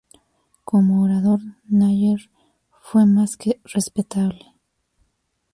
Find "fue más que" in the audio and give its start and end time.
2.81-3.61